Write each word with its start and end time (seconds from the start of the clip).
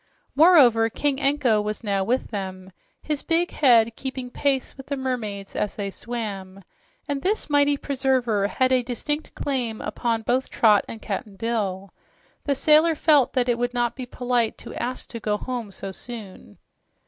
Moreover, 0.33 0.89
King 0.89 1.19
Anko 1.21 1.61
was 1.61 1.83
now 1.83 2.03
with 2.03 2.31
them, 2.31 2.71
his 3.03 3.21
big 3.21 3.51
head 3.51 3.95
keeping 3.95 4.31
pace 4.31 4.75
with 4.75 4.87
the 4.87 4.97
mermaids 4.97 5.55
as 5.55 5.75
they 5.75 5.91
swam, 5.91 6.63
and 7.07 7.21
this 7.21 7.51
mighty 7.51 7.77
preserver 7.77 8.47
had 8.47 8.71
a 8.71 8.81
distinct 8.81 9.35
claim 9.35 9.79
upon 9.79 10.23
Trot 10.23 10.85
and 10.87 11.03
Cap'n 11.03 11.35
Bill. 11.35 11.91
The 12.45 12.55
sailor 12.55 12.95
felt 12.95 13.33
that 13.33 13.47
it 13.47 13.59
would 13.59 13.75
not 13.75 13.95
be 13.95 14.07
polite 14.07 14.57
to 14.57 14.73
ask 14.73 15.07
to 15.11 15.19
go 15.19 15.37
home 15.37 15.71
so 15.71 15.91
soon. 15.91 16.57